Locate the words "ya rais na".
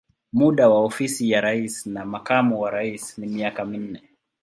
1.31-2.05